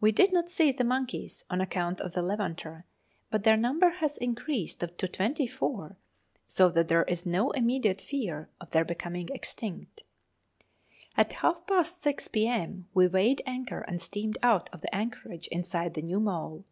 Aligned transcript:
We 0.00 0.12
did 0.12 0.32
not 0.32 0.48
see 0.48 0.72
the 0.72 0.82
monkeys, 0.82 1.44
on 1.50 1.60
account 1.60 2.00
of 2.00 2.14
the 2.14 2.22
Levanter, 2.22 2.86
but 3.30 3.44
their 3.44 3.58
number 3.58 3.90
has 3.90 4.16
increased 4.16 4.80
to 4.80 5.08
twenty 5.08 5.46
four, 5.46 5.98
so 6.48 6.70
that 6.70 6.88
there 6.88 7.02
is 7.02 7.26
no 7.26 7.50
immediate 7.50 8.00
fear 8.00 8.48
of 8.62 8.70
their 8.70 8.86
becoming 8.86 9.28
extinct. 9.28 10.04
[Illustration: 10.88 11.10
Tangier.] 11.14 11.14
At 11.26 11.32
half 11.42 11.66
past 11.66 12.00
six 12.00 12.28
p.m. 12.28 12.88
we 12.94 13.06
weighed 13.06 13.42
anchor 13.44 13.80
and 13.80 14.00
steamed 14.00 14.38
out 14.42 14.70
of 14.72 14.80
the 14.80 14.94
anchorage 14.94 15.48
inside 15.48 15.92
the 15.92 16.00
New 16.00 16.20
Mole. 16.20 16.64